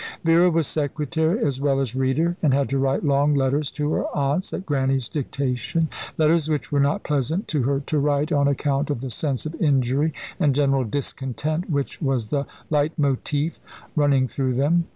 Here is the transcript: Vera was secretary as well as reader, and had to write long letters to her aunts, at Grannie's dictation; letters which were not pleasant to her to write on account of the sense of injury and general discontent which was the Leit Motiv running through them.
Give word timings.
Vera 0.23 0.49
was 0.49 0.65
secretary 0.65 1.45
as 1.45 1.61
well 1.61 1.79
as 1.79 1.95
reader, 1.95 2.35
and 2.41 2.55
had 2.55 2.67
to 2.69 2.79
write 2.79 3.03
long 3.05 3.35
letters 3.35 3.69
to 3.69 3.91
her 3.91 4.05
aunts, 4.17 4.51
at 4.51 4.65
Grannie's 4.65 5.07
dictation; 5.07 5.89
letters 6.17 6.49
which 6.49 6.71
were 6.71 6.79
not 6.79 7.03
pleasant 7.03 7.47
to 7.49 7.61
her 7.61 7.79
to 7.81 7.99
write 7.99 8.31
on 8.31 8.47
account 8.47 8.89
of 8.89 9.01
the 9.01 9.11
sense 9.11 9.45
of 9.45 9.53
injury 9.61 10.11
and 10.39 10.55
general 10.55 10.85
discontent 10.85 11.69
which 11.69 12.01
was 12.01 12.31
the 12.31 12.47
Leit 12.71 12.97
Motiv 12.97 13.59
running 13.95 14.27
through 14.27 14.55
them. 14.55 14.85